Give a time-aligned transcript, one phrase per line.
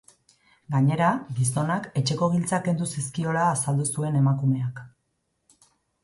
[0.75, 4.81] Gainera, gizonak etxeko giltzak kendu zizkiola azaldu zuen emakumeak.